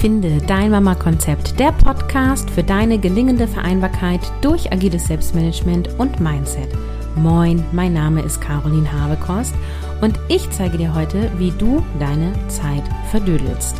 [0.00, 6.70] Finde dein Mama-Konzept, der Podcast für deine gelingende Vereinbarkeit durch agiles Selbstmanagement und Mindset.
[7.16, 9.54] Moin, mein Name ist Caroline Habekost
[10.00, 13.76] und ich zeige dir heute, wie du deine Zeit verdödelst.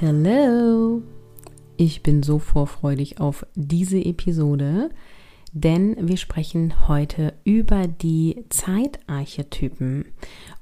[0.00, 1.02] Hello!
[1.76, 4.90] Ich bin so vorfreudig auf diese Episode,
[5.54, 10.06] denn wir sprechen heute über die Zeitarchetypen.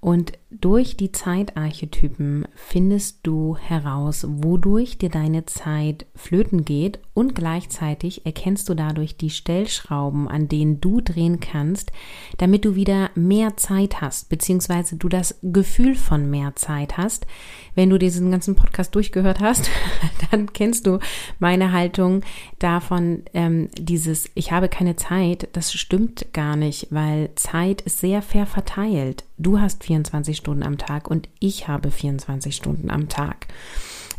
[0.00, 8.26] Und durch die Zeitarchetypen findest du heraus, wodurch dir deine Zeit flöten geht und gleichzeitig
[8.26, 11.92] erkennst du dadurch die Stellschrauben, an denen du drehen kannst,
[12.38, 17.26] damit du wieder mehr Zeit hast, beziehungsweise du das Gefühl von mehr Zeit hast.
[17.74, 19.70] Wenn du diesen ganzen Podcast durchgehört hast,
[20.30, 20.98] dann kennst du
[21.38, 22.22] meine Haltung
[22.58, 28.22] davon, ähm, dieses Ich habe keine Zeit, das stimmt gar nicht, weil Zeit ist sehr
[28.22, 29.24] fair verteilt.
[29.42, 33.48] Du hast 24 Stunden am Tag und ich habe 24 Stunden am Tag.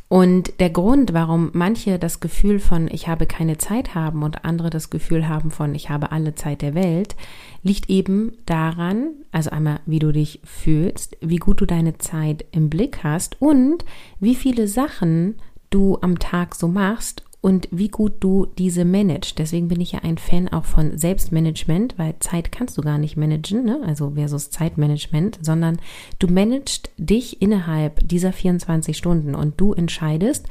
[0.09, 4.69] Und der Grund, warum manche das Gefühl von ich habe keine Zeit haben und andere
[4.69, 7.15] das Gefühl haben von ich habe alle Zeit der Welt,
[7.63, 12.69] liegt eben daran, also einmal, wie du dich fühlst, wie gut du deine Zeit im
[12.69, 13.85] Blick hast und
[14.19, 15.35] wie viele Sachen
[15.69, 19.38] du am Tag so machst und wie gut du diese managst.
[19.38, 23.17] Deswegen bin ich ja ein Fan auch von Selbstmanagement, weil Zeit kannst du gar nicht
[23.17, 23.81] managen, ne?
[23.86, 25.77] also versus Zeitmanagement, sondern
[26.19, 30.47] du managst dich innerhalb dieser 24 Stunden und du entscheidest,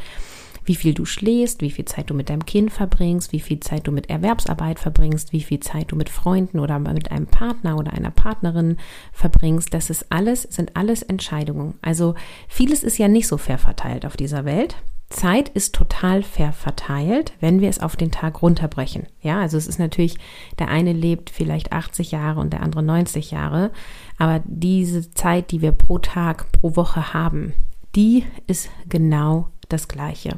[0.64, 3.86] wie viel du schläfst, wie viel Zeit du mit deinem Kind verbringst, wie viel Zeit
[3.86, 7.92] du mit Erwerbsarbeit verbringst, wie viel Zeit du mit Freunden oder mit einem Partner oder
[7.92, 8.76] einer Partnerin
[9.12, 9.72] verbringst.
[9.74, 11.74] Das ist alles, sind alles Entscheidungen.
[11.82, 12.14] Also
[12.48, 14.76] vieles ist ja nicht so fair verteilt auf dieser Welt.
[15.12, 19.06] Zeit ist total fair verteilt, wenn wir es auf den Tag runterbrechen.
[19.20, 20.16] Ja, also es ist natürlich,
[20.58, 23.70] der eine lebt vielleicht 80 Jahre und der andere 90 Jahre,
[24.18, 27.52] aber diese Zeit, die wir pro Tag, pro Woche haben,
[27.94, 30.36] die ist genau das Gleiche.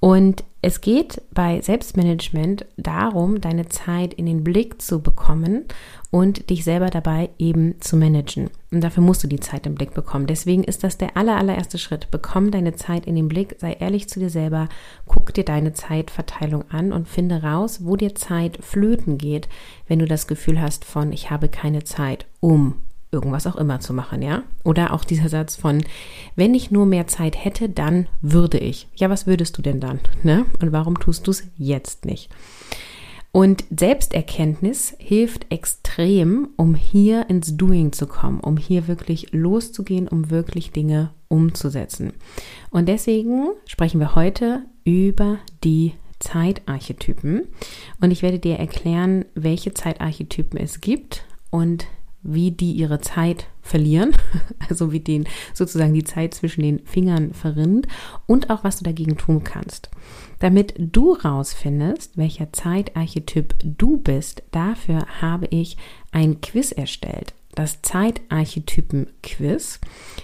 [0.00, 5.64] Und es geht bei Selbstmanagement darum, deine Zeit in den Blick zu bekommen
[6.10, 8.50] und dich selber dabei eben zu managen.
[8.70, 10.26] Und dafür musst du die Zeit im Blick bekommen.
[10.26, 12.10] Deswegen ist das der aller, allererste Schritt.
[12.10, 14.68] Bekomm deine Zeit in den Blick, sei ehrlich zu dir selber,
[15.06, 19.48] guck dir deine Zeitverteilung an und finde raus, wo dir Zeit flöten geht,
[19.88, 22.82] wenn du das Gefühl hast von, ich habe keine Zeit, um
[23.12, 24.42] irgendwas auch immer zu machen, ja?
[24.64, 25.84] Oder auch dieser Satz von,
[26.34, 28.88] wenn ich nur mehr Zeit hätte, dann würde ich.
[28.96, 30.00] Ja, was würdest du denn dann?
[30.22, 30.46] Ne?
[30.60, 32.30] Und warum tust du es jetzt nicht?
[33.30, 40.30] Und Selbsterkenntnis hilft extrem, um hier ins Doing zu kommen, um hier wirklich loszugehen, um
[40.30, 42.12] wirklich Dinge umzusetzen.
[42.70, 47.48] Und deswegen sprechen wir heute über die Zeitarchetypen.
[48.00, 51.86] Und ich werde dir erklären, welche Zeitarchetypen es gibt und
[52.22, 54.12] wie die ihre Zeit verlieren,
[54.68, 57.86] also wie den sozusagen die Zeit zwischen den Fingern verrinnt
[58.26, 59.90] und auch was du dagegen tun kannst.
[60.38, 65.76] Damit du rausfindest, welcher Zeitarchetyp du bist, dafür habe ich
[66.10, 69.80] ein Quiz erstellt das Zeitarchetypen-Quiz.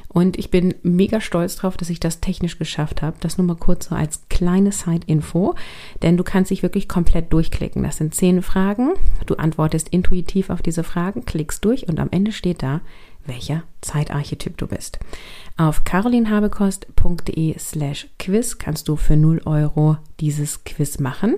[0.09, 3.17] Und ich bin mega stolz drauf, dass ich das technisch geschafft habe.
[3.21, 5.55] Das nur mal kurz so als kleine Side-Info.
[6.03, 7.83] Denn du kannst dich wirklich komplett durchklicken.
[7.83, 8.95] Das sind zehn Fragen.
[9.27, 12.81] Du antwortest intuitiv auf diese Fragen, klickst durch und am Ende steht da,
[13.27, 14.99] welcher Zeitarchetyp du bist.
[15.57, 21.37] Auf carolinhabekost.de slash quiz kannst du für 0 Euro dieses Quiz machen.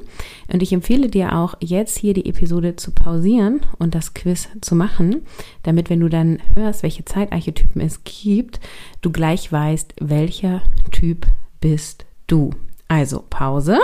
[0.53, 4.75] Und ich empfehle dir auch, jetzt hier die Episode zu pausieren und das Quiz zu
[4.75, 5.23] machen,
[5.63, 8.61] damit, wenn du dann hörst, welche Zeitarchetypen es gibt,
[9.01, 11.27] du gleich weißt, welcher Typ
[11.61, 12.51] bist du.
[12.89, 13.79] Also Pause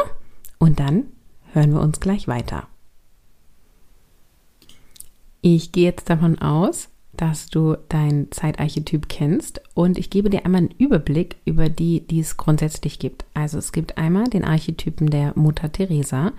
[0.59, 1.05] und dann
[1.53, 2.69] hören wir uns gleich weiter.
[5.41, 10.63] Ich gehe jetzt davon aus, dass du dein Zeitarchetyp kennst und ich gebe dir einmal
[10.63, 13.25] einen Überblick über die, die es grundsätzlich gibt.
[13.35, 16.33] Also es gibt einmal den Archetypen der Mutter Teresa,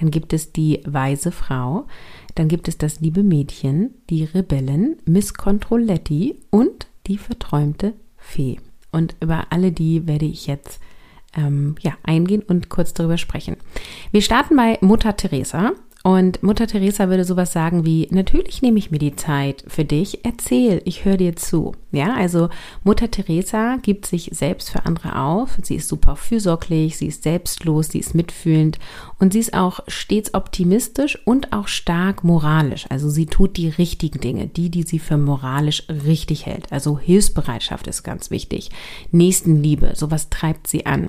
[0.00, 1.86] dann gibt es die weise Frau,
[2.34, 8.58] dann gibt es das liebe Mädchen, die Rebellen, Miss Controletti und die verträumte Fee.
[8.92, 10.80] Und über alle die werde ich jetzt
[11.36, 13.56] ähm, ja, eingehen und kurz darüber sprechen.
[14.10, 15.72] Wir starten bei Mutter Teresa.
[16.08, 20.24] Und Mutter Teresa würde sowas sagen wie, natürlich nehme ich mir die Zeit für dich,
[20.24, 21.74] erzähl, ich höre dir zu.
[21.92, 22.48] Ja, also
[22.82, 27.88] Mutter Teresa gibt sich selbst für andere auf, sie ist super fürsorglich, sie ist selbstlos,
[27.88, 28.78] sie ist mitfühlend
[29.18, 32.86] und sie ist auch stets optimistisch und auch stark moralisch.
[32.88, 36.70] Also sie tut die richtigen Dinge, die, die sie für moralisch richtig hält.
[36.70, 38.70] Also Hilfsbereitschaft ist ganz wichtig.
[39.10, 41.08] Nächstenliebe, sowas treibt sie an.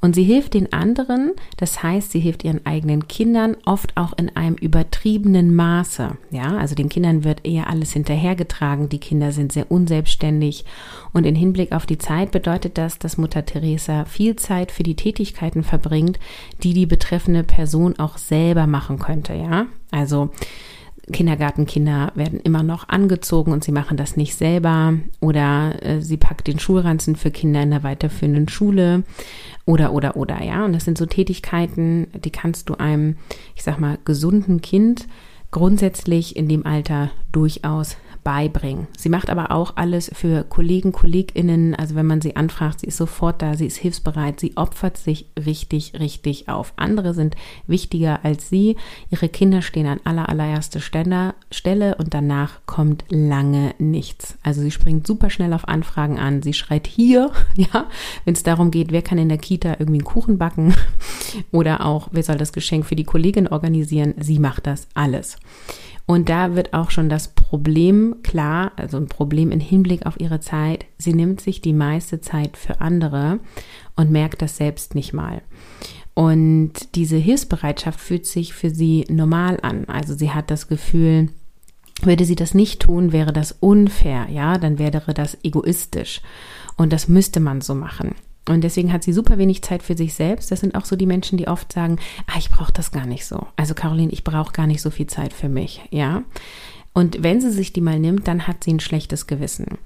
[0.00, 4.24] Und sie hilft den anderen, das heißt, sie hilft ihren eigenen Kindern oft auch in
[4.24, 6.16] in einem übertriebenen Maße.
[6.30, 8.88] Ja, also den Kindern wird eher alles hinterhergetragen.
[8.88, 10.64] Die Kinder sind sehr unselbstständig.
[11.12, 14.96] Und in Hinblick auf die Zeit bedeutet das, dass Mutter Teresa viel Zeit für die
[14.96, 16.18] Tätigkeiten verbringt,
[16.62, 19.34] die die betreffende Person auch selber machen könnte.
[19.34, 20.30] Ja, also
[21.12, 26.46] Kindergartenkinder werden immer noch angezogen und sie machen das nicht selber oder äh, sie packt
[26.46, 29.04] den Schulranzen für Kinder in der weiterführenden Schule
[29.66, 33.16] oder oder oder ja und das sind so Tätigkeiten, die kannst du einem,
[33.54, 35.06] ich sag mal, gesunden Kind
[35.50, 38.88] grundsätzlich in dem Alter durchaus beibringen.
[38.96, 41.74] Sie macht aber auch alles für Kollegen, Kolleginnen.
[41.74, 45.26] Also wenn man sie anfragt, sie ist sofort da, sie ist hilfsbereit, sie opfert sich
[45.38, 46.72] richtig, richtig auf.
[46.76, 47.36] Andere sind
[47.66, 48.76] wichtiger als sie.
[49.10, 54.38] Ihre Kinder stehen an aller, allererster Stelle und danach kommt lange nichts.
[54.42, 56.42] Also sie springt super schnell auf Anfragen an.
[56.42, 57.86] Sie schreit hier, ja,
[58.24, 60.74] wenn es darum geht, wer kann in der Kita irgendwie einen Kuchen backen
[61.52, 64.14] oder auch, wer soll das Geschenk für die Kollegin organisieren.
[64.18, 65.36] Sie macht das alles.
[66.06, 70.40] Und da wird auch schon das Problem klar, also ein Problem im Hinblick auf ihre
[70.40, 70.84] Zeit.
[70.98, 73.40] Sie nimmt sich die meiste Zeit für andere
[73.96, 75.42] und merkt das selbst nicht mal.
[76.12, 79.86] Und diese Hilfsbereitschaft fühlt sich für sie normal an.
[79.86, 81.30] Also sie hat das Gefühl,
[82.02, 86.20] würde sie das nicht tun, wäre das unfair, ja, dann wäre das egoistisch.
[86.76, 88.14] Und das müsste man so machen.
[88.46, 90.50] Und deswegen hat sie super wenig Zeit für sich selbst.
[90.50, 93.24] Das sind auch so die Menschen, die oft sagen, ah, ich brauche das gar nicht
[93.24, 93.46] so.
[93.56, 96.22] Also Caroline, ich brauche gar nicht so viel Zeit für mich, ja.
[96.92, 99.78] Und wenn sie sich die mal nimmt, dann hat sie ein schlechtes Gewissen.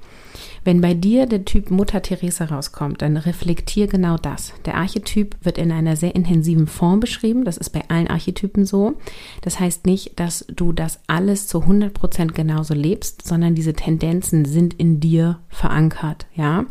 [0.63, 4.53] Wenn bei dir der Typ Mutter Teresa rauskommt, dann reflektier genau das.
[4.67, 7.47] Der Archetyp wird in einer sehr intensiven Form beschrieben.
[7.47, 8.95] Das ist bei allen Archetypen so.
[9.41, 14.45] Das heißt nicht, dass du das alles zu 100 Prozent genauso lebst, sondern diese Tendenzen
[14.45, 16.67] sind in dir verankert, ja.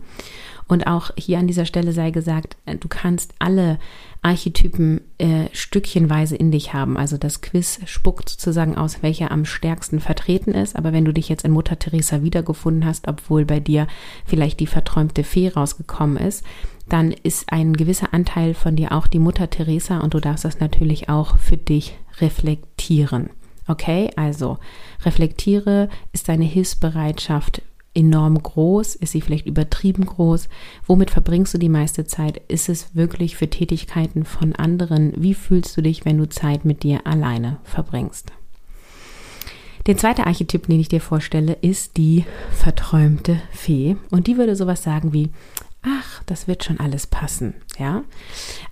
[0.68, 3.80] Und auch hier an dieser Stelle sei gesagt, äh, du kannst alle
[4.22, 6.98] Archetypen äh, stückchenweise in dich haben.
[6.98, 10.76] Also das Quiz spuckt sozusagen aus, welcher am stärksten vertreten ist.
[10.76, 13.88] Aber wenn du dich jetzt in Mutter Teresa wiedergefunden hast, obwohl bei dir
[14.26, 16.44] vielleicht die verträumte Fee rausgekommen ist,
[16.90, 20.60] dann ist ein gewisser Anteil von dir auch die Mutter Teresa und du darfst das
[20.60, 23.30] natürlich auch für dich reflektieren.
[23.68, 24.58] Okay, also
[25.04, 27.62] reflektiere, ist deine Hilfsbereitschaft
[27.98, 28.96] enorm groß?
[28.96, 30.48] Ist sie vielleicht übertrieben groß?
[30.86, 32.42] Womit verbringst du die meiste Zeit?
[32.48, 35.14] Ist es wirklich für Tätigkeiten von anderen?
[35.18, 38.32] Wie fühlst du dich, wenn du Zeit mit dir alleine verbringst?
[39.88, 43.96] Der zweite Archetyp, den ich dir vorstelle, ist die verträumte Fee.
[44.12, 45.30] Und die würde sowas sagen wie,
[45.88, 48.04] ach, das wird schon alles passen, ja.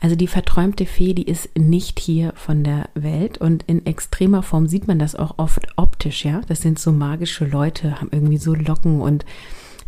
[0.02, 4.68] Also die verträumte Fee, die ist nicht hier von der Welt und in extremer Form
[4.68, 6.42] sieht man das auch oft optisch, ja.
[6.48, 9.26] Das sind so magische Leute, haben irgendwie so Locken und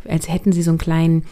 [0.07, 1.25] als hätten sie so einen kleinen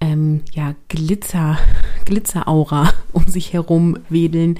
[0.00, 1.58] ähm, ja, Glitzer,
[2.04, 4.58] Glitzeraura um sich herum wedeln,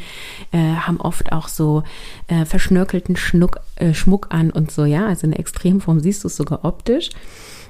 [0.53, 1.83] äh, haben oft auch so
[2.29, 5.07] äh, verschnörkelten Schnuck, äh, Schmuck an und so, ja.
[5.07, 7.11] Also in Extremform siehst du es sogar optisch.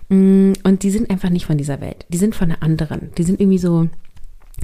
[0.09, 2.07] Mm, und die sind einfach nicht von dieser Welt.
[2.09, 3.11] Die sind von einer anderen.
[3.19, 3.89] Die sind irgendwie so,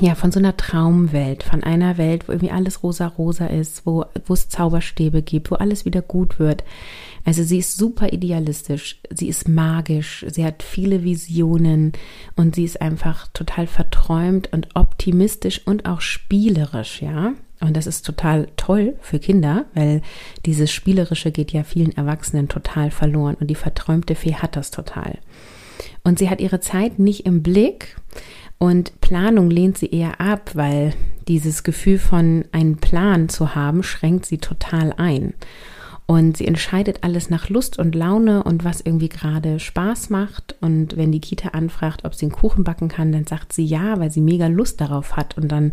[0.00, 4.35] ja, von so einer Traumwelt, von einer Welt, wo irgendwie alles rosa-rosa ist, wo, wo
[4.35, 6.65] es Zauberstäbe gibt, wo alles wieder gut wird.
[7.25, 11.93] Also sie ist super idealistisch, sie ist magisch, sie hat viele Visionen
[12.37, 17.35] und sie ist einfach total verträumt und optimistisch und auch spielerisch, ja.
[17.62, 20.03] Und das ist total toll für Kinder, weil
[20.46, 25.19] dieses Spielerische geht ja vielen Erwachsenen total verloren und die verträumte Fee hat das total.
[26.03, 27.96] Und sie hat ihre Zeit nicht im Blick
[28.58, 30.93] und Planung lehnt sie eher ab, weil
[31.29, 35.34] dieses Gefühl von einen Plan zu haben schränkt sie total ein.
[36.06, 40.56] Und sie entscheidet alles nach Lust und Laune und was irgendwie gerade Spaß macht.
[40.61, 43.99] Und wenn die Kita anfragt, ob sie einen Kuchen backen kann, dann sagt sie ja,
[43.99, 45.39] weil sie mega Lust darauf hat.
[45.39, 45.73] Und dann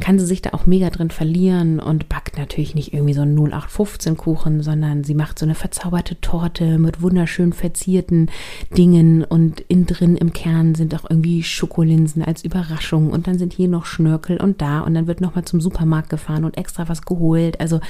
[0.00, 3.36] kann sie sich da auch mega drin verlieren und backt natürlich nicht irgendwie so einen
[3.36, 8.30] 0815 Kuchen, sondern sie macht so eine verzauberte Torte mit wunderschön verzierten
[8.76, 13.52] Dingen und innen drin im Kern sind auch irgendwie Schokolinsen als Überraschung und dann sind
[13.52, 17.02] hier noch Schnörkel und da und dann wird nochmal zum Supermarkt gefahren und extra was
[17.02, 17.60] geholt.
[17.60, 17.80] Also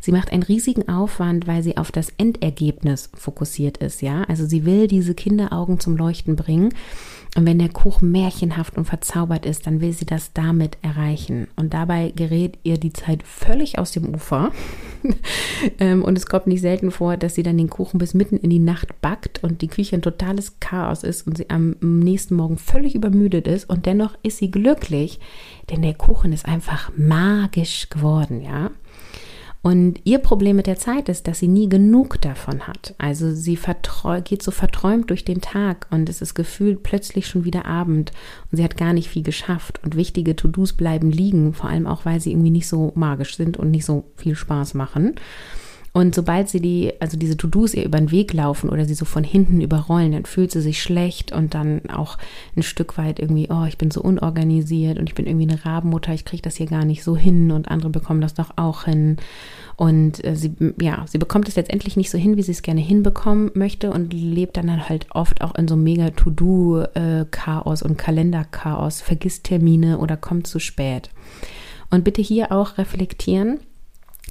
[0.00, 4.22] sie macht einen riesigen Aufwand, weil sie auf das Endergebnis fokussiert ist, ja.
[4.24, 6.70] Also sie will diese Kinderaugen zum Leuchten bringen
[7.36, 11.48] und wenn der Kuchen märchenhaft und verzaubert ist, dann will sie das damit erreichen.
[11.56, 14.52] Und dabei gerät ihr die Zeit völlig aus dem Ufer.
[15.78, 18.48] Ähm, und es kommt nicht selten vor, dass sie dann den Kuchen bis mitten in
[18.48, 22.56] die Nacht backt und die Küche ein totales Chaos ist und sie am nächsten Morgen
[22.56, 23.68] völlig übermüdet ist.
[23.68, 25.20] Und dennoch ist sie glücklich,
[25.68, 28.70] denn der Kuchen ist einfach magisch geworden, ja.
[29.64, 32.94] Und ihr Problem mit der Zeit ist, dass sie nie genug davon hat.
[32.98, 33.58] Also sie
[34.24, 38.12] geht so verträumt durch den Tag und es ist gefühlt plötzlich schon wieder Abend
[38.52, 42.04] und sie hat gar nicht viel geschafft und wichtige To-Dos bleiben liegen, vor allem auch,
[42.04, 45.14] weil sie irgendwie nicht so magisch sind und nicht so viel Spaß machen.
[45.96, 49.04] Und sobald sie die, also diese To-Dos ihr über den Weg laufen oder sie so
[49.04, 52.18] von hinten überrollen, dann fühlt sie sich schlecht und dann auch
[52.56, 56.12] ein Stück weit irgendwie, oh, ich bin so unorganisiert und ich bin irgendwie eine Rabenmutter,
[56.12, 59.18] ich kriege das hier gar nicht so hin und andere bekommen das doch auch hin.
[59.76, 62.80] Und äh, sie, ja, sie bekommt es letztendlich nicht so hin, wie sie es gerne
[62.80, 69.44] hinbekommen möchte und lebt dann halt oft auch in so mega To-Do-Chaos und Kalenderchaos, vergisst
[69.44, 71.10] Termine oder kommt zu spät.
[71.90, 73.60] Und bitte hier auch reflektieren.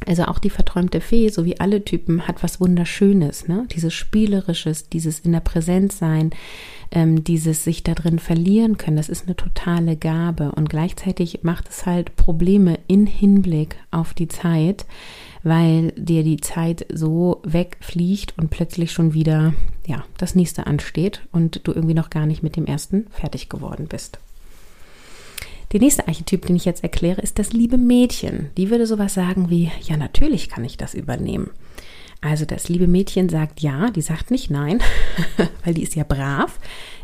[0.05, 3.67] Also auch die verträumte Fee, so wie alle Typen, hat was Wunderschönes, ne?
[3.71, 6.31] Dieses Spielerisches, dieses in der Präsenz sein,
[6.91, 10.51] ähm, dieses sich da drin verlieren können, das ist eine totale Gabe.
[10.51, 14.85] Und gleichzeitig macht es halt Probleme in Hinblick auf die Zeit,
[15.43, 19.53] weil dir die Zeit so wegfliegt und plötzlich schon wieder,
[19.87, 23.87] ja, das nächste ansteht und du irgendwie noch gar nicht mit dem ersten fertig geworden
[23.89, 24.19] bist.
[25.73, 28.51] Der nächste Archetyp, den ich jetzt erkläre, ist das liebe Mädchen.
[28.57, 31.49] Die würde sowas sagen wie, ja, natürlich kann ich das übernehmen.
[32.21, 34.81] Also das liebe Mädchen sagt ja, die sagt nicht nein,
[35.65, 36.59] weil die ist ja brav,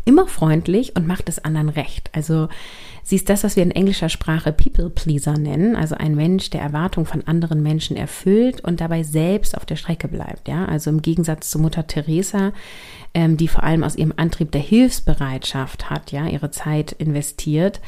[0.05, 2.11] immer freundlich und macht es anderen recht.
[2.13, 2.47] Also
[3.03, 6.61] sie ist das, was wir in englischer Sprache People Pleaser nennen, also ein Mensch, der
[6.61, 10.47] Erwartungen von anderen Menschen erfüllt und dabei selbst auf der Strecke bleibt.
[10.47, 12.53] Ja, also im Gegensatz zu Mutter Teresa,
[13.15, 17.81] ähm, die vor allem aus ihrem Antrieb der Hilfsbereitschaft hat, ja, ihre Zeit investiert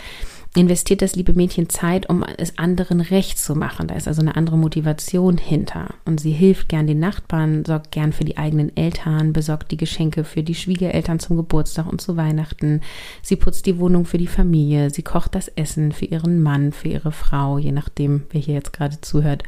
[0.54, 3.88] investiert das liebe Mädchen Zeit, um es anderen recht zu machen.
[3.88, 5.94] Da ist also eine andere Motivation hinter.
[6.04, 10.26] Und sie hilft gern den Nachbarn, sorgt gern für die eigenen Eltern, besorgt die Geschenke
[10.26, 12.82] für die Schwiegereltern zum Geburtstag und zu Weihnachten.
[13.22, 16.90] Sie putzt die Wohnung für die Familie, sie kocht das Essen für ihren Mann, für
[16.90, 19.44] ihre Frau, je nachdem, wer hier jetzt gerade zuhört,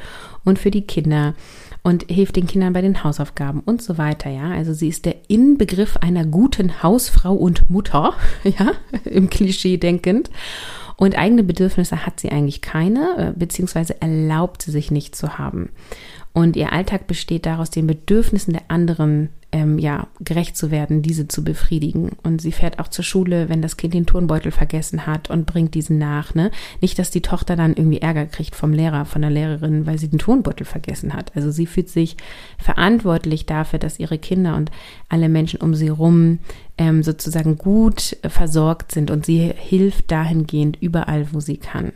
[0.45, 1.36] und für die Kinder
[1.83, 4.51] und hilft den Kindern bei den Hausaufgaben und so weiter, ja.
[4.51, 8.13] Also sie ist der Inbegriff einer guten Hausfrau und Mutter,
[8.45, 8.72] ja,
[9.03, 10.29] im Klischee denkend.
[10.95, 15.69] Und eigene Bedürfnisse hat sie eigentlich keine, äh, beziehungsweise erlaubt sie sich nicht zu haben.
[16.33, 21.27] Und ihr Alltag besteht daraus, den Bedürfnissen der anderen ähm, ja, gerecht zu werden, diese
[21.27, 22.13] zu befriedigen.
[22.23, 25.75] Und sie fährt auch zur Schule, wenn das Kind den Turnbeutel vergessen hat und bringt
[25.75, 26.33] diesen nach.
[26.33, 26.49] Ne?
[26.81, 30.09] Nicht, dass die Tochter dann irgendwie Ärger kriegt vom Lehrer, von der Lehrerin, weil sie
[30.09, 31.31] den Turnbeutel vergessen hat.
[31.35, 32.17] Also sie fühlt sich
[32.57, 34.71] verantwortlich dafür, dass ihre Kinder und
[35.09, 36.39] alle Menschen um sie rum
[36.79, 41.93] ähm, sozusagen gut versorgt sind und sie hilft dahingehend überall, wo sie kann.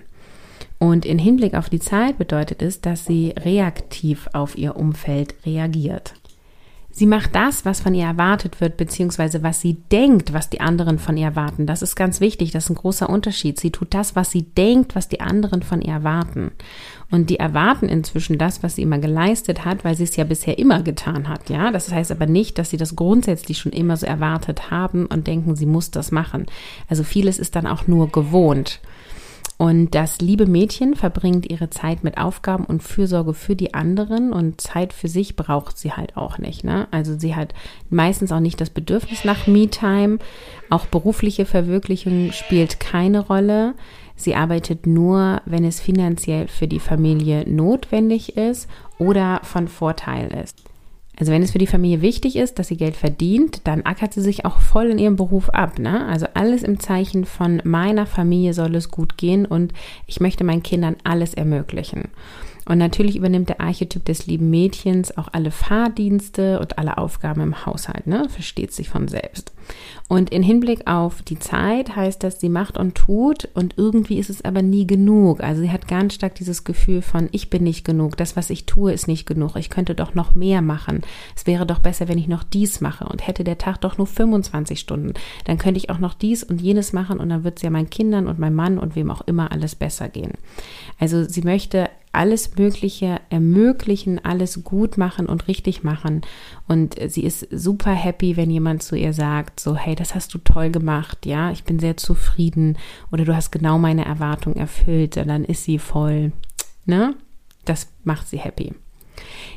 [0.80, 6.14] Und in Hinblick auf die Zeit bedeutet es, dass sie reaktiv auf ihr Umfeld reagiert.
[6.98, 10.98] Sie macht das, was von ihr erwartet wird, beziehungsweise was sie denkt, was die anderen
[10.98, 11.68] von ihr erwarten.
[11.68, 13.60] Das ist ganz wichtig, das ist ein großer Unterschied.
[13.60, 16.50] Sie tut das, was sie denkt, was die anderen von ihr erwarten.
[17.12, 20.58] Und die erwarten inzwischen das, was sie immer geleistet hat, weil sie es ja bisher
[20.58, 21.52] immer getan hat.
[21.52, 25.28] Ja, das heißt aber nicht, dass sie das grundsätzlich schon immer so erwartet haben und
[25.28, 26.48] denken, sie muss das machen.
[26.90, 28.80] Also vieles ist dann auch nur gewohnt.
[29.58, 34.62] Und das liebe Mädchen verbringt ihre Zeit mit Aufgaben und Fürsorge für die anderen und
[34.62, 36.64] Zeit für sich braucht sie halt auch nicht.
[36.64, 36.88] Ne?
[36.92, 37.56] Also sie hat
[37.90, 40.20] meistens auch nicht das Bedürfnis nach Me-Time.
[40.70, 43.74] Auch berufliche Verwirklichung spielt keine Rolle.
[44.16, 50.67] Sie arbeitet nur, wenn es finanziell für die Familie notwendig ist oder von Vorteil ist.
[51.20, 54.22] Also wenn es für die Familie wichtig ist, dass sie Geld verdient, dann ackert sie
[54.22, 55.80] sich auch voll in ihrem Beruf ab.
[55.80, 56.06] Ne?
[56.06, 59.74] Also alles im Zeichen von meiner Familie soll es gut gehen und
[60.06, 62.10] ich möchte meinen Kindern alles ermöglichen.
[62.68, 67.66] Und natürlich übernimmt der Archetyp des lieben Mädchens auch alle Fahrdienste und alle Aufgaben im
[67.66, 68.28] Haushalt, ne?
[68.28, 69.54] Versteht sich von selbst.
[70.10, 74.30] Und in Hinblick auf die Zeit heißt das, sie macht und tut und irgendwie ist
[74.30, 75.42] es aber nie genug.
[75.42, 78.66] Also sie hat ganz stark dieses Gefühl von, ich bin nicht genug, das, was ich
[78.66, 81.02] tue, ist nicht genug, ich könnte doch noch mehr machen.
[81.36, 84.08] Es wäre doch besser, wenn ich noch dies mache und hätte der Tag doch nur
[84.08, 85.14] 25 Stunden.
[85.46, 87.90] Dann könnte ich auch noch dies und jenes machen und dann wird es ja meinen
[87.90, 90.34] Kindern und meinem Mann und wem auch immer alles besser gehen.
[91.00, 96.22] Also sie möchte alles Mögliche ermöglichen, alles gut machen und richtig machen.
[96.68, 100.40] Und sie ist super happy, wenn jemand zu ihr sagt, so, hey, das hast du
[100.40, 102.78] toll gemacht, ja, ich bin sehr zufrieden
[103.12, 106.32] oder du hast genau meine Erwartung erfüllt, und dann ist sie voll,
[106.86, 107.16] ne?
[107.66, 108.74] Das macht sie happy.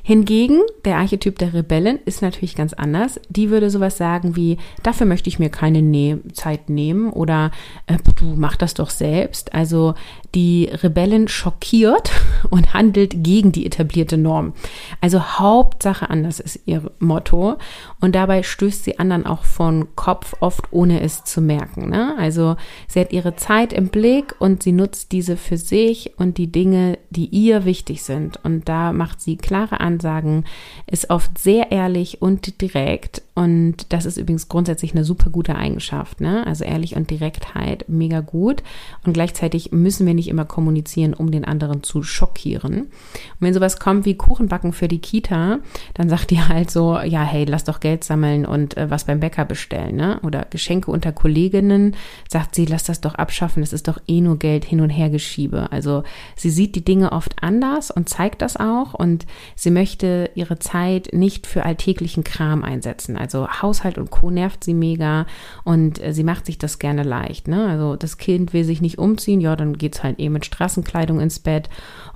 [0.02, 3.20] Hingegen, der Archetyp der Rebellen ist natürlich ganz anders.
[3.28, 7.50] Die würde sowas sagen wie, dafür möchte ich mir keine ne Zeit nehmen oder
[7.86, 9.54] äh, du mach das doch selbst.
[9.54, 9.94] Also
[10.34, 12.10] die Rebellen schockiert
[12.50, 14.54] und handelt gegen die etablierte Norm.
[15.00, 17.56] Also Hauptsache anders ist ihr Motto
[18.00, 21.90] und dabei stößt sie anderen auch von Kopf oft ohne es zu merken.
[21.90, 22.16] Ne?
[22.18, 22.56] Also
[22.88, 26.98] sie hat ihre Zeit im Blick und sie nutzt diese für sich und die Dinge,
[27.10, 28.42] die ihr wichtig sind.
[28.44, 30.44] Und da macht sie klare Ansagen,
[30.86, 33.22] ist oft sehr ehrlich und direkt.
[33.34, 36.20] Und das ist übrigens grundsätzlich eine super gute Eigenschaft.
[36.20, 36.46] Ne?
[36.46, 38.62] Also ehrlich und Direktheit, mega gut.
[39.04, 42.82] Und gleichzeitig müssen wir nicht immer kommunizieren, um den anderen zu schockieren.
[42.82, 45.58] Und wenn sowas kommt wie Kuchenbacken für die Kita,
[45.94, 49.18] dann sagt die halt so, ja, hey, lass doch Geld sammeln und äh, was beim
[49.18, 50.20] Bäcker bestellen, ne?
[50.22, 51.96] Oder Geschenke unter Kolleginnen,
[52.28, 55.10] sagt sie, lass das doch abschaffen, das ist doch eh nur Geld hin und her
[55.10, 55.72] geschiebe.
[55.72, 56.04] Also
[56.36, 61.10] sie sieht die Dinge oft anders und zeigt das auch und sie möchte ihre Zeit
[61.12, 63.16] nicht für alltäglichen Kram einsetzen.
[63.16, 64.30] Also Haushalt und Co.
[64.30, 65.26] nervt sie mega
[65.64, 67.66] und äh, sie macht sich das gerne leicht, ne?
[67.66, 71.38] Also das Kind will sich nicht umziehen, ja, dann geht's halt eben mit Straßenkleidung ins
[71.38, 71.68] Bett.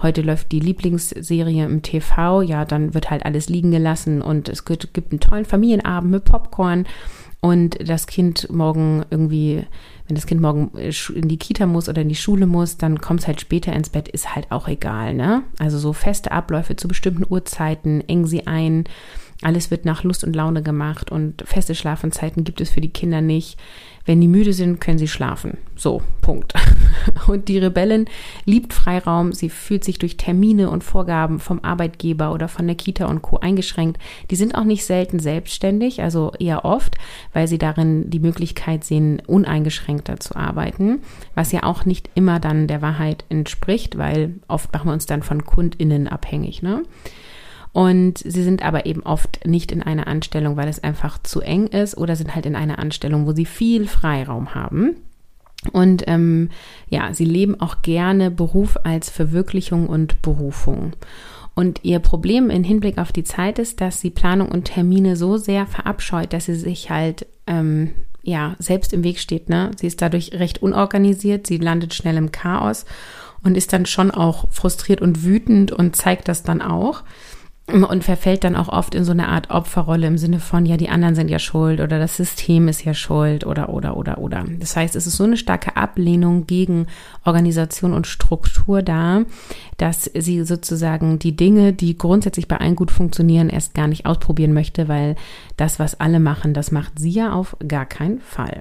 [0.02, 4.64] Heute läuft die Lieblingsserie im TV, ja, dann wird halt alles liegen gelassen und es
[4.64, 6.87] gibt einen tollen Familienabend mit Popcorn
[7.45, 9.67] und das Kind morgen irgendwie,
[10.09, 13.21] wenn das Kind morgen in die Kita muss oder in die Schule muss, dann kommt
[13.21, 15.43] es halt später ins Bett, ist halt auch egal, ne?
[15.59, 18.85] Also so feste Abläufe zu bestimmten Uhrzeiten, eng sie ein,
[19.45, 23.21] alles wird nach Lust und Laune gemacht und feste Schlafenzeiten gibt es für die Kinder
[23.21, 23.59] nicht.
[24.07, 25.57] Wenn die müde sind, können sie schlafen.
[25.77, 26.53] So, Punkt.
[27.27, 28.05] Und die Rebellin
[28.45, 29.33] liebt Freiraum.
[29.33, 33.39] Sie fühlt sich durch Termine und Vorgaben vom Arbeitgeber oder von der Kita und Co.
[33.39, 33.99] eingeschränkt.
[34.31, 36.97] Die sind auch nicht selten selbstständig, also eher oft,
[37.33, 41.01] weil sie darin die Möglichkeit sehen, uneingeschränkter zu arbeiten,
[41.35, 45.23] was ja auch nicht immer dann der Wahrheit entspricht, weil oft machen wir uns dann
[45.23, 46.63] von KundInnen abhängig.
[46.63, 46.83] Ne?
[47.75, 51.66] Und sie sind aber eben oft nicht in einer Anstellung, weil es einfach zu eng
[51.66, 54.95] ist oder sind halt in einer Anstellung, wo sie viel Freiraum haben.
[55.73, 56.50] Und ähm,
[56.88, 60.93] ja, sie leben auch gerne Beruf als Verwirklichung und Berufung.
[61.57, 65.37] Und ihr Problem im Hinblick auf die Zeit ist, dass sie Planung und Termine so
[65.37, 67.90] sehr verabscheut, dass sie sich halt ähm,
[68.23, 69.49] ja selbst im Weg steht.
[69.49, 69.73] Ne?
[69.81, 72.85] Sie ist dadurch recht unorganisiert, sie landet schnell im Chaos
[73.43, 77.02] und ist dann schon auch frustriert und wütend und zeigt das dann auch
[77.73, 80.90] und verfällt dann auch oft in so eine Art Opferrolle im Sinne von, ja, die
[80.90, 84.44] anderen sind ja schuld oder das System ist ja schuld oder, oder, oder, oder.
[84.61, 86.87] Das heißt, es ist so eine starke Ablehnung gegen
[87.25, 89.23] Organisation und Struktur da,
[89.78, 94.53] dass sie sozusagen die Dinge, die grundsätzlich bei allen gut funktionieren, erst gar nicht ausprobieren
[94.53, 95.16] möchte, weil
[95.57, 98.61] das, was alle machen, das macht sie ja auf gar keinen Fall.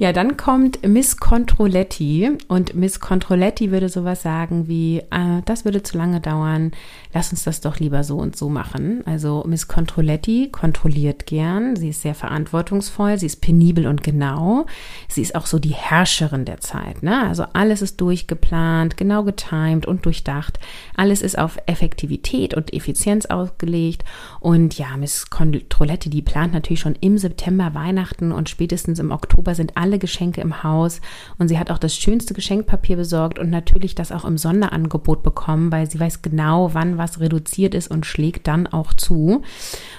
[0.00, 5.82] Ja, dann kommt Miss Controletti und Miss Controletti würde sowas sagen wie, äh, das würde
[5.82, 6.72] zu lange dauern,
[7.12, 9.02] lass uns das doch lieber so und so machen.
[9.04, 14.64] Also Miss Controletti kontrolliert gern, sie ist sehr verantwortungsvoll, sie ist penibel und genau,
[15.06, 17.02] sie ist auch so die Herrscherin der Zeit.
[17.02, 17.28] Ne?
[17.28, 20.58] Also alles ist durchgeplant, genau getimed und durchdacht,
[20.96, 24.04] alles ist auf Effektivität und Effizienz ausgelegt
[24.40, 29.54] und ja, Miss Controletti, die plant natürlich schon im September Weihnachten und spätestens im Oktober
[29.54, 31.00] sind alle alle Geschenke im Haus
[31.38, 35.72] und sie hat auch das schönste Geschenkpapier besorgt und natürlich das auch im Sonderangebot bekommen,
[35.72, 39.42] weil sie weiß genau, wann was reduziert ist und schlägt dann auch zu.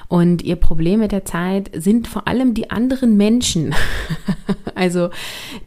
[0.08, 3.76] Und ihr Problem mit der Zeit sind vor allem die anderen Menschen.
[4.76, 5.10] also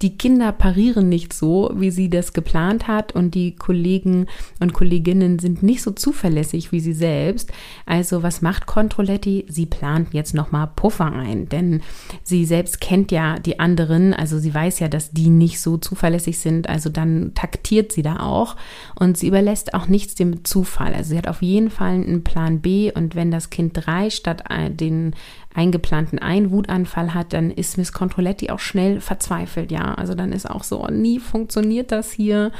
[0.00, 4.26] die Kinder parieren nicht so, wie sie das geplant hat und die Kollegen
[4.58, 7.52] und Kolleginnen sind nicht so zuverlässig wie sie selbst.
[7.84, 9.44] Also was macht Controletti?
[9.48, 11.82] Sie plant jetzt nochmal Puffer ein, denn
[12.22, 16.38] sie selbst kennt ja die anderen, also sie weiß ja, dass die nicht so zuverlässig
[16.38, 18.56] sind, also dann taktiert sie da auch
[18.94, 20.94] und sie überlässt auch nichts dem Zufall.
[20.94, 24.44] Also sie hat auf jeden Fall einen Plan B und wenn das Kind drei statt
[24.70, 25.14] den
[25.54, 29.94] eingeplanten einen Wutanfall hat, dann ist Miss Controletti auch schnell verzweifelt, ja.
[29.94, 32.50] Also dann ist auch so, nie funktioniert das hier.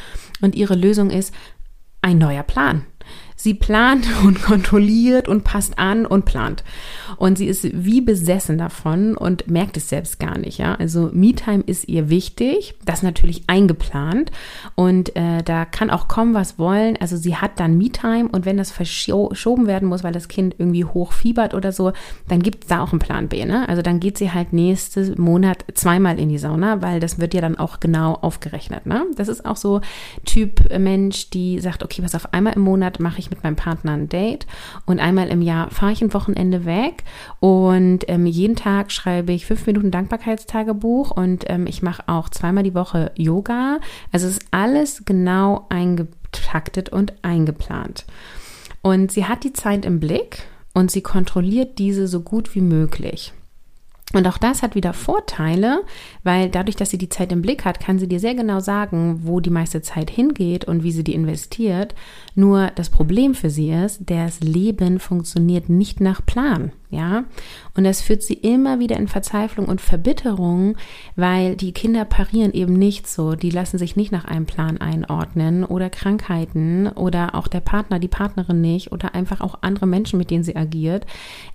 [0.41, 1.35] Und ihre Lösung ist
[2.03, 2.85] ein neuer Plan.
[3.45, 6.65] Sie plant und kontrolliert und passt an und plant.
[7.19, 10.57] Und sie ist wie besessen davon und merkt es selbst gar nicht.
[10.57, 10.77] Ja?
[10.77, 14.33] Also Me-Time ist ihr wichtig, das natürlich eingeplant.
[14.77, 16.97] Und äh, da kann auch kommen, was wollen.
[16.97, 20.87] Also sie hat dann Me-Time und wenn das verschoben werden muss, weil das Kind irgendwie
[20.87, 21.93] hochfiebert oder so,
[22.29, 23.45] dann gibt es da auch einen Plan B.
[23.45, 23.69] Ne?
[23.69, 27.43] Also dann geht sie halt nächsten Monat zweimal in die Sauna, weil das wird ja
[27.43, 28.87] dann auch genau aufgerechnet.
[28.87, 29.05] Ne?
[29.17, 29.83] Das ist auch so
[30.25, 33.93] Typ Mensch, die sagt, okay, was auf einmal im Monat mache ich mit meinem Partner
[33.93, 34.47] ein Date
[34.87, 37.05] und einmal im Jahr fahre ich ein Wochenende weg
[37.41, 42.65] und ähm, jeden Tag schreibe ich fünf Minuten Dankbarkeitstagebuch und ähm, ich mache auch zweimal
[42.65, 43.79] die Woche Yoga.
[44.13, 48.07] Also es ist alles genau eingetaktet und eingeplant.
[48.83, 50.43] Und sie hat die Zeit im Blick
[50.75, 53.33] und sie kontrolliert diese so gut wie möglich.
[54.15, 55.83] Und auch das hat wieder Vorteile,
[56.23, 59.21] weil dadurch, dass sie die Zeit im Blick hat, kann sie dir sehr genau sagen,
[59.25, 61.95] wo die meiste Zeit hingeht und wie sie die investiert.
[62.35, 67.25] Nur das Problem für sie ist, das Leben funktioniert nicht nach Plan ja.
[67.77, 70.77] Und das führt sie immer wieder in Verzweiflung und Verbitterung,
[71.17, 73.35] weil die Kinder parieren eben nicht so.
[73.35, 78.09] Die lassen sich nicht nach einem Plan einordnen oder Krankheiten oder auch der Partner, die
[78.09, 81.05] Partnerin nicht oder einfach auch andere Menschen, mit denen sie agiert.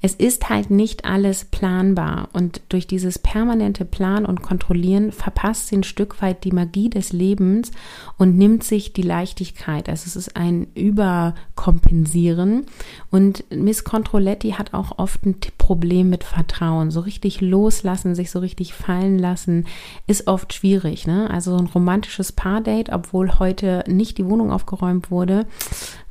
[0.01, 2.27] Es ist halt nicht alles planbar.
[2.33, 7.13] Und durch dieses permanente Planen und Kontrollieren verpasst sie ein Stück weit die Magie des
[7.13, 7.71] Lebens
[8.17, 9.87] und nimmt sich die Leichtigkeit.
[9.87, 12.65] Also es ist ein Überkompensieren.
[13.09, 16.89] Und Miss Controletti hat auch oft ein Problem mit Vertrauen.
[16.89, 19.67] So richtig loslassen, sich so richtig fallen lassen,
[20.07, 21.05] ist oft schwierig.
[21.05, 21.29] Ne?
[21.29, 25.45] Also ein romantisches Paardate, obwohl heute nicht die Wohnung aufgeräumt wurde,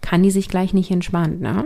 [0.01, 1.40] kann die sich gleich nicht entspannen.
[1.40, 1.64] Ne?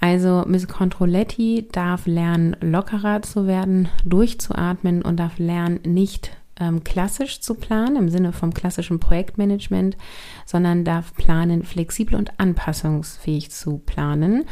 [0.00, 7.40] Also Miss Controletti darf lernen, lockerer zu werden, durchzuatmen und darf lernen, nicht ähm, klassisch
[7.40, 9.96] zu planen im Sinne vom klassischen Projektmanagement,
[10.44, 14.42] sondern darf planen, flexibel und anpassungsfähig zu planen.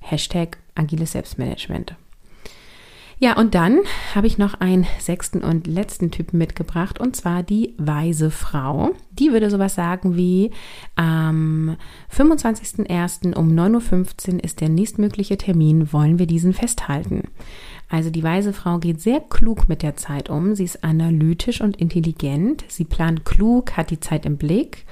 [0.00, 1.94] Hashtag agiles Selbstmanagement.
[3.18, 3.80] Ja, und dann
[4.14, 8.90] habe ich noch einen sechsten und letzten Typen mitgebracht, und zwar die weise Frau.
[9.12, 10.50] Die würde sowas sagen wie,
[10.96, 11.76] am
[12.14, 13.34] 25.01.
[13.34, 17.22] um 9.15 Uhr ist der nächstmögliche Termin, wollen wir diesen festhalten.
[17.88, 20.54] Also die weise Frau geht sehr klug mit der Zeit um.
[20.56, 22.64] Sie ist analytisch und intelligent.
[22.68, 24.84] Sie plant klug, hat die Zeit im Blick.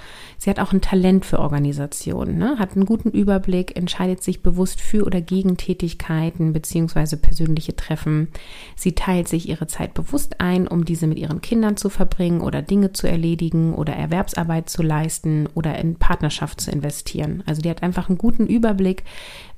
[0.45, 2.59] Sie hat auch ein Talent für Organisation, ne?
[2.59, 8.29] hat einen guten Überblick, entscheidet sich bewusst für oder gegen Tätigkeiten beziehungsweise persönliche Treffen.
[8.77, 12.61] Sie teilt sich ihre Zeit bewusst ein, um diese mit ihren Kindern zu verbringen oder
[12.61, 17.43] Dinge zu erledigen oder Erwerbsarbeit zu leisten oder in Partnerschaft zu investieren.
[17.47, 19.05] Also die hat einfach einen guten Überblick,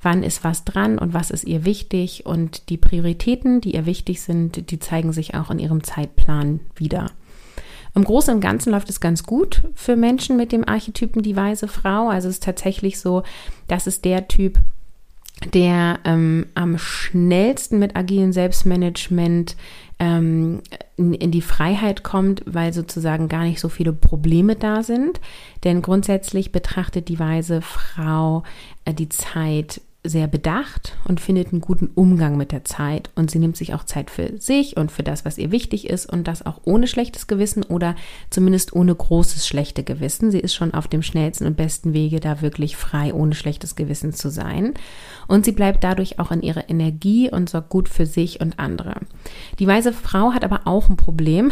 [0.01, 2.77] wann ist was dran und was ist ihr wichtig und die
[3.27, 7.11] Prioritäten, die ihr wichtig sind, die zeigen sich auch in ihrem Zeitplan wieder.
[7.93, 11.67] Im Großen und Ganzen läuft es ganz gut für Menschen mit dem Archetypen die weise
[11.67, 12.07] Frau.
[12.07, 13.23] Also es ist tatsächlich so,
[13.67, 14.59] das ist der Typ,
[15.53, 19.57] der ähm, am schnellsten mit agilen Selbstmanagement
[19.99, 20.61] ähm,
[20.95, 25.19] in, in, die Freiheit kommt, weil sozusagen gar nicht so viele Probleme da sind.
[25.65, 28.43] Denn grundsätzlich betrachtet die weise Frau
[28.85, 33.09] äh, die Zeit sehr bedacht und findet einen guten Umgang mit der Zeit.
[33.15, 36.11] Und sie nimmt sich auch Zeit für sich und für das, was ihr wichtig ist
[36.11, 37.95] und das auch ohne schlechtes Gewissen oder
[38.29, 40.31] zumindest ohne großes schlechte Gewissen.
[40.31, 44.13] Sie ist schon auf dem schnellsten und besten Wege, da wirklich frei ohne schlechtes Gewissen
[44.13, 44.73] zu sein.
[45.27, 48.95] Und sie bleibt dadurch auch in ihrer Energie und sorgt gut für sich und andere.
[49.59, 51.51] Die weise Frau hat aber auch ein Problem,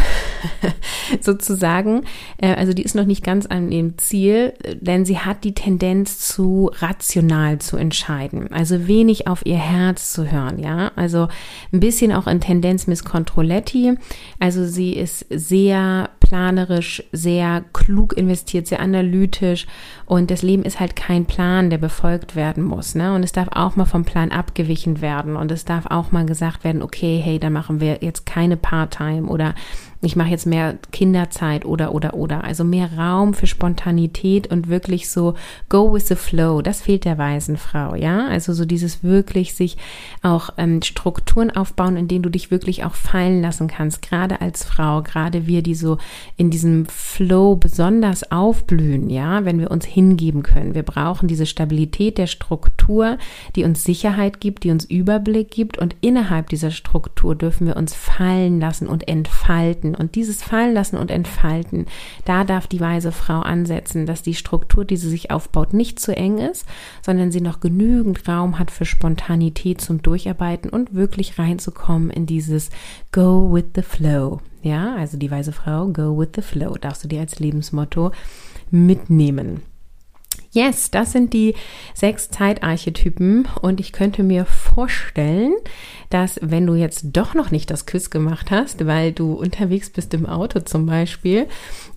[1.22, 2.04] sozusagen.
[2.38, 6.20] Äh, also die ist noch nicht ganz an dem Ziel, denn sie hat die Tendenz
[6.20, 10.91] zu rational zu entscheiden also wenig auf ihr Herz zu hören, ja.
[10.95, 11.27] Also
[11.71, 13.95] ein bisschen auch in Tendenz Miss Controletti.
[14.39, 19.67] Also sie ist sehr planerisch, sehr klug investiert, sehr analytisch
[20.05, 23.13] und das Leben ist halt kein Plan, der befolgt werden muss, ne?
[23.13, 26.63] Und es darf auch mal vom Plan abgewichen werden und es darf auch mal gesagt
[26.63, 29.55] werden, okay, hey, dann machen wir jetzt keine Part-Time oder
[30.06, 32.44] ich mache jetzt mehr Kinderzeit oder oder oder.
[32.44, 35.34] Also mehr Raum für Spontanität und wirklich so
[35.68, 36.62] go with the flow.
[36.62, 38.28] Das fehlt der weisen Frau, ja.
[38.28, 39.78] Also so dieses wirklich sich
[40.22, 44.02] auch ähm, Strukturen aufbauen, in denen du dich wirklich auch fallen lassen kannst.
[44.04, 45.98] Gerade als Frau, gerade wir, die so
[46.38, 50.76] in diesem Flow besonders aufblühen, ja, wenn wir uns hingeben können.
[50.76, 53.18] Wir brauchen diese Stabilität der Struktur,
[53.56, 57.96] die uns Sicherheit gibt, die uns Überblick gibt und innerhalb dieser Struktur dürfen wir uns
[57.96, 61.86] fallen lassen und entfalten und dieses Fallenlassen und Entfalten,
[62.25, 66.15] da darf die weise Frau ansetzen, dass die Struktur, die sie sich aufbaut, nicht zu
[66.15, 66.65] eng ist,
[67.01, 72.69] sondern sie noch genügend Raum hat für Spontanität zum Durcharbeiten und wirklich reinzukommen in dieses
[73.12, 74.41] Go with the Flow.
[74.62, 78.12] Ja, also die weise Frau, Go with the Flow, darfst du dir als Lebensmotto
[78.71, 79.62] mitnehmen.
[80.56, 81.54] Yes, das sind die
[81.94, 85.54] sechs Zeitarchetypen und ich könnte mir vorstellen,
[86.10, 90.13] dass wenn du jetzt doch noch nicht das Quiz gemacht hast, weil du unterwegs bist
[90.13, 91.48] im Auto zum Beispiel,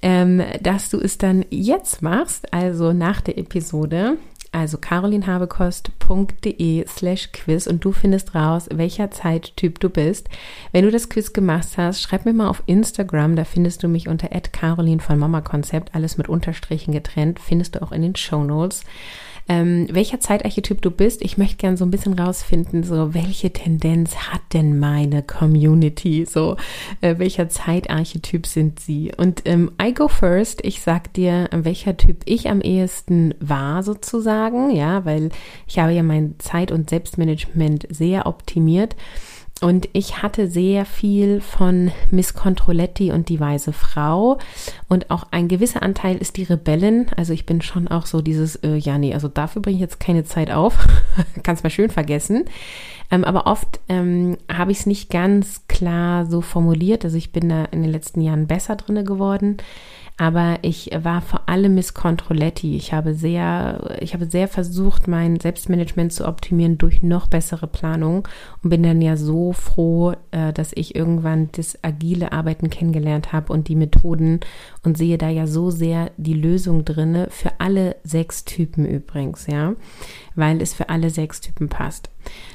[0.03, 4.17] ähm, dass du es dann jetzt machst, also nach der Episode
[4.53, 10.29] also carolinhabekost.de slash quiz und du findest raus, welcher Zeittyp du bist.
[10.73, 14.09] Wenn du das Quiz gemacht hast, schreib mir mal auf Instagram, da findest du mich
[14.09, 18.45] unter Carolin von Mama Konzept, alles mit Unterstrichen getrennt, findest du auch in den Show
[18.45, 18.85] Notes
[19.49, 21.23] ähm, welcher Zeitarchetyp du bist.
[21.23, 26.27] Ich möchte gerne so ein bisschen rausfinden, so welche Tendenz hat denn meine Community?
[26.29, 26.57] So,
[27.01, 29.13] äh, welcher Zeitarchetyp sind sie?
[29.17, 30.65] Und ähm, I go first.
[30.65, 35.31] Ich sag dir, welcher Typ ich am ehesten war sozusagen, ja, weil
[35.67, 38.97] ich habe ja mein Zeit- und Selbstmanagement sehr optimiert.
[39.61, 44.39] Und ich hatte sehr viel von Miss Controletti und die weise Frau.
[44.89, 47.07] Und auch ein gewisser Anteil ist die Rebellin.
[47.17, 49.99] Also ich bin schon auch so dieses, äh, ja, nee, also dafür bringe ich jetzt
[49.99, 50.87] keine Zeit auf.
[51.43, 52.45] Kannst mal schön vergessen.
[53.11, 57.05] Ähm, aber oft ähm, habe ich es nicht ganz klar so formuliert.
[57.05, 59.57] Also ich bin da in den letzten Jahren besser drinne geworden.
[60.21, 62.77] Aber ich war vor allem Miss Controletti.
[62.77, 68.27] Ich habe sehr, ich habe sehr versucht, mein Selbstmanagement zu optimieren durch noch bessere Planung
[68.63, 73.53] und bin dann ja so froh, äh, dass ich irgendwann das agile Arbeiten kennengelernt habe
[73.53, 74.41] und die Methoden
[74.83, 79.75] und sehe da ja so sehr die Lösung drinne für alle sechs Typen übrigens, ja,
[80.39, 82.11] weil es für alle sechs Typen passt.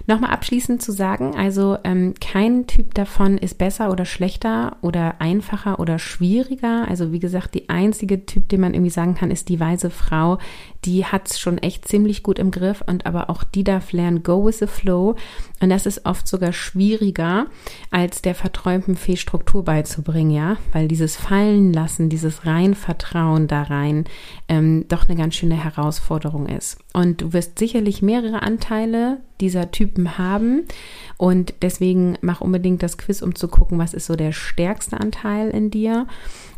[0.08, 5.80] Nochmal abschließend zu sagen, also ähm, kein Typ davon ist besser oder schlechter oder einfacher
[5.80, 6.88] oder schwieriger.
[6.88, 10.38] Also wie gesagt, die einzige Typ, den man irgendwie sagen kann, ist die weise Frau.
[10.86, 14.24] Die hat es schon echt ziemlich gut im Griff und aber auch die darf lernen,
[14.24, 15.16] go with the flow.
[15.60, 17.48] Und das ist oft sogar schwieriger,
[17.92, 23.64] als der verträumten Fee Struktur beizubringen, ja, weil dieses Fallen lassen, dieses rein Vertrauen da
[23.64, 24.06] rein,
[24.48, 26.80] ähm, doch eine ganz schöne Herausforderung ist.
[26.94, 30.64] Und du wirst sicherlich mehrere Anteile dieser Typen haben.
[31.18, 35.50] Und deswegen mach unbedingt das Quiz, um zu gucken, was ist so der stärkste Anteil
[35.50, 36.08] in dir.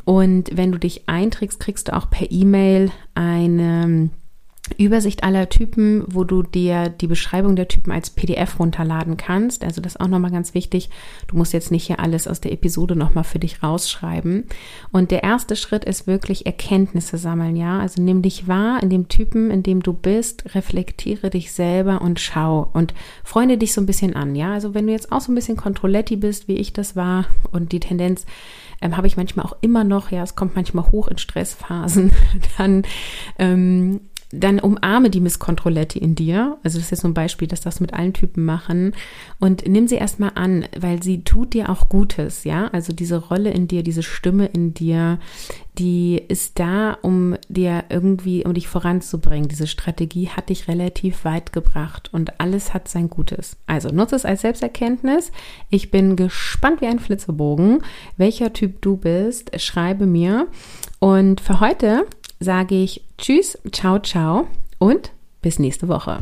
[0.05, 4.09] Und wenn du dich einträgst, kriegst du auch per E-Mail eine
[4.77, 9.63] Übersicht aller Typen, wo du dir die Beschreibung der Typen als PDF runterladen kannst.
[9.63, 10.89] Also das ist auch nochmal ganz wichtig.
[11.27, 14.45] Du musst jetzt nicht hier alles aus der Episode nochmal für dich rausschreiben.
[14.91, 17.79] Und der erste Schritt ist wirklich Erkenntnisse sammeln, ja.
[17.79, 22.19] Also nimm dich wahr in dem Typen, in dem du bist, reflektiere dich selber und
[22.19, 24.53] schau und freunde dich so ein bisschen an, ja.
[24.53, 27.71] Also wenn du jetzt auch so ein bisschen Controletti bist, wie ich das war und
[27.71, 28.25] die Tendenz
[28.81, 32.11] ähm, habe ich manchmal auch immer noch, ja, es kommt manchmal hoch in Stressphasen,
[32.57, 32.83] dann
[33.39, 34.01] ähm,
[34.39, 36.57] dann umarme die Miss Controletti in dir.
[36.63, 38.93] Also das ist jetzt so ein Beispiel, dass das mit allen Typen machen.
[39.39, 42.67] Und nimm sie erstmal an, weil sie tut dir auch Gutes, ja.
[42.67, 45.19] Also diese Rolle in dir, diese Stimme in dir,
[45.77, 49.49] die ist da, um dir irgendwie, um dich voranzubringen.
[49.49, 53.57] Diese Strategie hat dich relativ weit gebracht und alles hat sein Gutes.
[53.67, 55.31] Also nutze es als Selbsterkenntnis.
[55.69, 57.83] Ich bin gespannt wie ein Flitzebogen,
[58.17, 59.59] welcher Typ du bist.
[59.59, 60.47] Schreibe mir.
[60.99, 62.05] Und für heute
[62.45, 66.19] sage ich Tschüss, ciao, ciao und bis nächste Woche.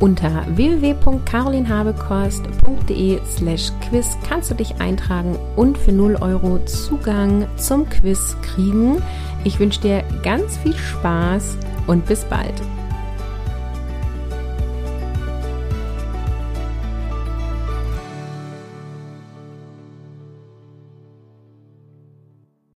[0.00, 8.34] Unter www.carolinhabekost.de slash quiz kannst du dich eintragen und für 0 Euro Zugang zum Quiz
[8.40, 9.02] kriegen.
[9.44, 12.54] Ich wünsche dir ganz viel Spaß und bis bald.